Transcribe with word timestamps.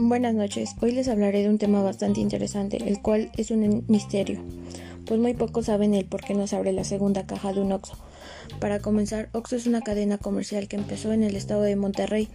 Buenas 0.00 0.32
noches, 0.32 0.76
hoy 0.80 0.92
les 0.92 1.08
hablaré 1.08 1.42
de 1.42 1.48
un 1.48 1.58
tema 1.58 1.82
bastante 1.82 2.20
interesante, 2.20 2.76
el 2.76 3.02
cual 3.02 3.32
es 3.36 3.50
un 3.50 3.84
misterio, 3.88 4.40
pues 5.06 5.18
muy 5.18 5.34
pocos 5.34 5.66
saben 5.66 5.92
el 5.92 6.04
por 6.04 6.22
qué 6.22 6.34
nos 6.34 6.52
abre 6.52 6.72
la 6.72 6.84
segunda 6.84 7.26
caja 7.26 7.52
de 7.52 7.60
un 7.60 7.72
Oxxo. 7.72 7.94
Para 8.60 8.78
comenzar, 8.78 9.28
Oxxo 9.32 9.56
es 9.56 9.66
una 9.66 9.80
cadena 9.80 10.16
comercial 10.16 10.68
que 10.68 10.76
empezó 10.76 11.12
en 11.12 11.24
el 11.24 11.34
estado 11.34 11.62
de 11.62 11.74
Monterrey, 11.74 12.28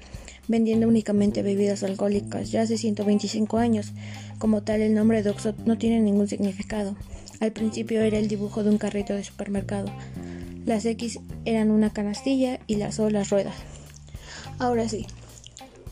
vendiendo 0.49 0.89
únicamente 0.89 1.41
bebidas 1.41 1.83
alcohólicas 1.83 2.51
ya 2.51 2.63
hace 2.63 2.77
125 2.77 3.57
años. 3.57 3.93
Como 4.39 4.63
tal, 4.63 4.81
el 4.81 4.93
nombre 4.93 5.23
de 5.23 5.29
Oxxo 5.29 5.55
no 5.65 5.77
tiene 5.77 6.01
ningún 6.01 6.27
significado. 6.27 6.97
Al 7.39 7.53
principio 7.53 8.01
era 8.01 8.17
el 8.17 8.27
dibujo 8.27 8.65
de 8.65 8.71
un 8.71 8.77
carrito 8.77 9.13
de 9.13 9.23
supermercado. 9.23 9.85
Las 10.65 10.83
X 10.83 11.17
eran 11.45 11.71
una 11.71 11.93
canastilla 11.93 12.59
y 12.67 12.75
las 12.75 12.99
O 12.99 13.09
las 13.09 13.29
ruedas. 13.29 13.55
Ahora 14.59 14.89
sí, 14.89 15.07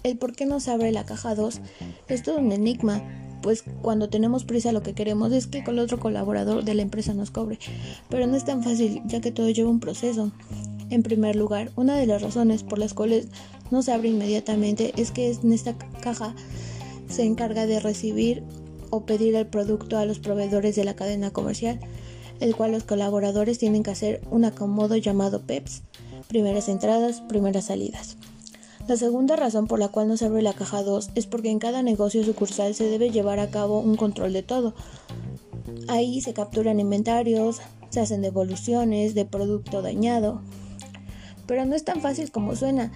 el 0.03 0.17
por 0.17 0.33
qué 0.33 0.45
no 0.45 0.59
se 0.59 0.71
abre 0.71 0.91
la 0.91 1.05
caja 1.05 1.35
2 1.35 1.61
es 2.07 2.23
todo 2.23 2.39
un 2.39 2.51
enigma, 2.51 3.01
pues 3.41 3.63
cuando 3.81 4.09
tenemos 4.09 4.45
prisa 4.45 4.71
lo 4.71 4.83
que 4.83 4.93
queremos 4.93 5.31
es 5.31 5.47
que 5.47 5.63
el 5.65 5.79
otro 5.79 5.99
colaborador 5.99 6.63
de 6.63 6.75
la 6.75 6.81
empresa 6.81 7.13
nos 7.13 7.31
cobre, 7.31 7.59
pero 8.09 8.27
no 8.27 8.35
es 8.35 8.45
tan 8.45 8.63
fácil 8.63 9.01
ya 9.05 9.21
que 9.21 9.31
todo 9.31 9.49
lleva 9.49 9.69
un 9.69 9.79
proceso. 9.79 10.31
En 10.89 11.03
primer 11.03 11.35
lugar, 11.35 11.71
una 11.75 11.95
de 11.95 12.05
las 12.05 12.21
razones 12.21 12.63
por 12.63 12.77
las 12.77 12.93
cuales 12.93 13.27
no 13.71 13.81
se 13.81 13.93
abre 13.93 14.09
inmediatamente 14.09 14.93
es 14.97 15.11
que 15.11 15.31
en 15.31 15.53
esta 15.53 15.77
caja 16.01 16.35
se 17.09 17.23
encarga 17.23 17.65
de 17.65 17.79
recibir 17.79 18.43
o 18.89 19.05
pedir 19.05 19.35
el 19.35 19.47
producto 19.47 19.97
a 19.97 20.05
los 20.05 20.19
proveedores 20.19 20.75
de 20.75 20.83
la 20.83 20.95
cadena 20.95 21.31
comercial, 21.31 21.79
el 22.39 22.55
cual 22.55 22.73
los 22.73 22.83
colaboradores 22.83 23.57
tienen 23.57 23.83
que 23.83 23.91
hacer 23.91 24.21
un 24.29 24.45
acomodo 24.45 24.97
llamado 24.97 25.41
PEPS, 25.41 25.83
primeras 26.27 26.67
entradas, 26.67 27.21
primeras 27.21 27.65
salidas. 27.65 28.17
La 28.87 28.97
segunda 28.97 29.35
razón 29.35 29.67
por 29.67 29.79
la 29.79 29.89
cual 29.89 30.07
no 30.07 30.17
se 30.17 30.25
abre 30.25 30.41
la 30.41 30.53
caja 30.53 30.83
2 30.83 31.11
es 31.15 31.27
porque 31.27 31.49
en 31.49 31.59
cada 31.59 31.83
negocio 31.83 32.23
sucursal 32.23 32.73
se 32.73 32.89
debe 32.89 33.11
llevar 33.11 33.39
a 33.39 33.49
cabo 33.49 33.79
un 33.79 33.95
control 33.95 34.33
de 34.33 34.43
todo. 34.43 34.73
Ahí 35.87 36.21
se 36.21 36.33
capturan 36.33 36.79
inventarios, 36.79 37.61
se 37.89 37.99
hacen 37.99 38.21
devoluciones 38.21 39.13
de 39.13 39.25
producto 39.25 39.81
dañado. 39.81 40.41
Pero 41.45 41.65
no 41.65 41.75
es 41.75 41.83
tan 41.83 42.01
fácil 42.01 42.31
como 42.31 42.55
suena, 42.55 42.91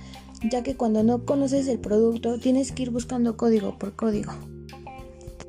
ya 0.49 0.63
que 0.63 0.75
cuando 0.75 1.03
no 1.03 1.25
conoces 1.25 1.67
el 1.67 1.79
producto 1.79 2.39
tienes 2.39 2.71
que 2.71 2.83
ir 2.83 2.89
buscando 2.89 3.37
código 3.37 3.77
por 3.77 3.95
código. 3.95 4.33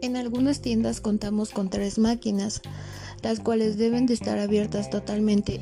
En 0.03 0.17
algunas 0.17 0.61
tiendas 0.61 1.01
contamos 1.01 1.51
con 1.51 1.71
tres 1.71 1.99
máquinas, 1.99 2.61
las 3.23 3.41
cuales 3.41 3.79
deben 3.79 4.07
de 4.07 4.15
estar 4.15 4.39
abiertas 4.39 4.91
totalmente. 4.91 5.61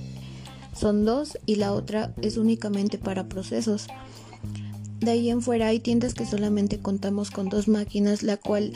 Son 0.74 1.04
dos 1.04 1.38
y 1.46 1.56
la 1.56 1.72
otra 1.72 2.12
es 2.20 2.36
únicamente 2.36 2.98
para 2.98 3.28
procesos. 3.28 3.86
De 5.00 5.10
ahí 5.10 5.30
en 5.30 5.42
fuera 5.42 5.68
hay 5.68 5.80
tiendas 5.80 6.14
que 6.14 6.24
solamente 6.24 6.78
contamos 6.78 7.30
con 7.30 7.48
dos 7.48 7.68
máquinas, 7.68 8.22
la 8.22 8.36
cual 8.36 8.72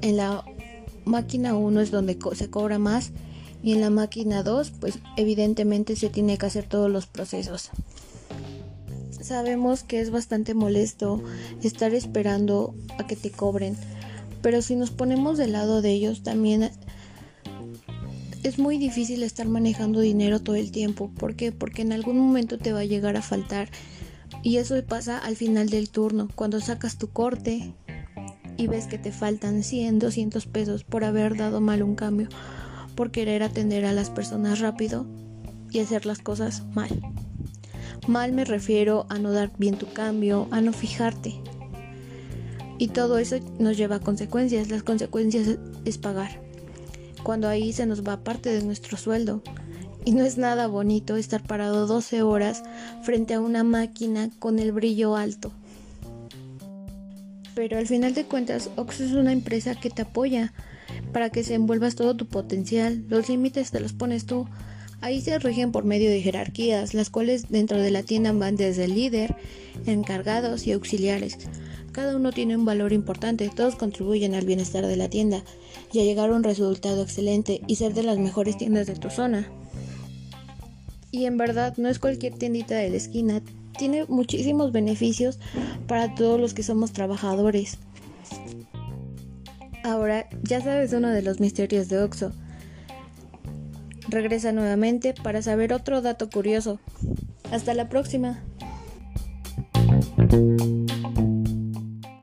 en 0.00 0.16
la 0.16 0.44
máquina 1.04 1.54
1 1.56 1.80
es 1.80 1.90
donde 1.90 2.18
se 2.34 2.50
cobra 2.50 2.78
más 2.78 3.12
y 3.62 3.72
en 3.72 3.80
la 3.80 3.90
máquina 3.90 4.42
2 4.42 4.72
pues 4.80 4.98
evidentemente 5.16 5.96
se 5.96 6.08
tiene 6.08 6.38
que 6.38 6.46
hacer 6.46 6.64
todos 6.68 6.90
los 6.90 7.06
procesos. 7.06 7.70
Sabemos 9.20 9.82
que 9.82 10.00
es 10.00 10.10
bastante 10.10 10.54
molesto 10.54 11.22
estar 11.62 11.94
esperando 11.94 12.74
a 12.98 13.06
que 13.06 13.16
te 13.16 13.30
cobren, 13.30 13.76
pero 14.42 14.62
si 14.62 14.76
nos 14.76 14.90
ponemos 14.90 15.36
del 15.38 15.52
lado 15.52 15.82
de 15.82 15.90
ellos 15.90 16.22
también 16.22 16.70
es 18.44 18.58
muy 18.58 18.78
difícil 18.78 19.24
estar 19.24 19.48
manejando 19.48 19.98
dinero 19.98 20.40
todo 20.40 20.54
el 20.54 20.70
tiempo. 20.70 21.10
¿Por 21.18 21.34
qué? 21.34 21.50
Porque 21.50 21.82
en 21.82 21.92
algún 21.92 22.18
momento 22.18 22.58
te 22.58 22.72
va 22.72 22.80
a 22.80 22.84
llegar 22.84 23.16
a 23.16 23.22
faltar 23.22 23.68
y 24.42 24.56
eso 24.58 24.74
pasa 24.84 25.18
al 25.18 25.36
final 25.36 25.68
del 25.68 25.90
turno, 25.90 26.28
cuando 26.34 26.60
sacas 26.60 26.98
tu 26.98 27.08
corte 27.08 27.74
y 28.56 28.66
ves 28.68 28.86
que 28.86 28.98
te 28.98 29.12
faltan 29.12 29.62
100, 29.62 29.98
200 29.98 30.46
pesos 30.46 30.84
por 30.84 31.04
haber 31.04 31.36
dado 31.36 31.60
mal 31.60 31.82
un 31.82 31.94
cambio, 31.94 32.28
por 32.94 33.10
querer 33.10 33.42
atender 33.42 33.84
a 33.84 33.92
las 33.92 34.10
personas 34.10 34.60
rápido 34.60 35.06
y 35.70 35.80
hacer 35.80 36.06
las 36.06 36.18
cosas 36.18 36.64
mal. 36.74 36.88
Mal 38.06 38.32
me 38.32 38.44
refiero 38.44 39.06
a 39.08 39.18
no 39.18 39.32
dar 39.32 39.50
bien 39.58 39.76
tu 39.76 39.92
cambio, 39.92 40.46
a 40.52 40.60
no 40.60 40.72
fijarte. 40.72 41.34
Y 42.78 42.88
todo 42.88 43.18
eso 43.18 43.36
nos 43.58 43.76
lleva 43.76 43.96
a 43.96 44.00
consecuencias. 44.00 44.68
Las 44.68 44.82
consecuencias 44.82 45.58
es 45.84 45.98
pagar. 45.98 46.40
Cuando 47.22 47.48
ahí 47.48 47.72
se 47.72 47.86
nos 47.86 48.06
va 48.06 48.22
parte 48.22 48.50
de 48.50 48.62
nuestro 48.62 48.96
sueldo. 48.96 49.42
Y 50.06 50.12
no 50.12 50.24
es 50.24 50.38
nada 50.38 50.68
bonito 50.68 51.16
estar 51.16 51.42
parado 51.42 51.88
12 51.88 52.22
horas 52.22 52.62
frente 53.02 53.34
a 53.34 53.40
una 53.40 53.64
máquina 53.64 54.30
con 54.38 54.60
el 54.60 54.70
brillo 54.70 55.16
alto. 55.16 55.50
Pero 57.56 57.76
al 57.76 57.88
final 57.88 58.14
de 58.14 58.24
cuentas, 58.24 58.70
Oxxo 58.76 59.02
es 59.02 59.12
una 59.12 59.32
empresa 59.32 59.74
que 59.74 59.90
te 59.90 60.02
apoya 60.02 60.52
para 61.12 61.30
que 61.30 61.42
se 61.42 61.54
envuelvas 61.54 61.96
todo 61.96 62.14
tu 62.14 62.26
potencial. 62.26 63.04
Los 63.08 63.28
límites 63.28 63.72
te 63.72 63.80
los 63.80 63.94
pones 63.94 64.26
tú. 64.26 64.46
Ahí 65.00 65.20
se 65.20 65.38
rigen 65.40 65.72
por 65.72 65.84
medio 65.84 66.08
de 66.08 66.22
jerarquías, 66.22 66.94
las 66.94 67.10
cuales 67.10 67.48
dentro 67.48 67.80
de 67.80 67.90
la 67.90 68.04
tienda 68.04 68.30
van 68.30 68.54
desde 68.54 68.84
el 68.84 68.94
líder, 68.94 69.34
encargados 69.86 70.68
y 70.68 70.72
auxiliares. 70.72 71.36
Cada 71.90 72.14
uno 72.14 72.30
tiene 72.30 72.56
un 72.56 72.64
valor 72.64 72.92
importante, 72.92 73.50
todos 73.52 73.74
contribuyen 73.74 74.36
al 74.36 74.46
bienestar 74.46 74.86
de 74.86 74.96
la 74.96 75.10
tienda 75.10 75.42
y 75.92 75.98
a 75.98 76.04
llegar 76.04 76.30
a 76.30 76.34
un 76.34 76.44
resultado 76.44 77.02
excelente 77.02 77.60
y 77.66 77.74
ser 77.74 77.92
de 77.92 78.04
las 78.04 78.18
mejores 78.18 78.56
tiendas 78.56 78.86
de 78.86 78.94
tu 78.94 79.10
zona. 79.10 79.48
Y 81.16 81.24
en 81.24 81.38
verdad 81.38 81.74
no 81.78 81.88
es 81.88 81.98
cualquier 81.98 82.34
tiendita 82.34 82.74
de 82.74 82.90
la 82.90 82.96
esquina, 82.98 83.40
tiene 83.78 84.04
muchísimos 84.06 84.70
beneficios 84.70 85.38
para 85.88 86.14
todos 86.14 86.38
los 86.38 86.52
que 86.52 86.62
somos 86.62 86.92
trabajadores. 86.92 87.78
Ahora 89.82 90.28
ya 90.42 90.60
sabes 90.60 90.92
uno 90.92 91.08
de 91.08 91.22
los 91.22 91.40
misterios 91.40 91.88
de 91.88 92.02
Oxo. 92.02 92.32
Regresa 94.10 94.52
nuevamente 94.52 95.14
para 95.14 95.40
saber 95.40 95.72
otro 95.72 96.02
dato 96.02 96.28
curioso. 96.28 96.80
Hasta 97.50 97.72
la 97.72 97.88
próxima. 97.88 98.42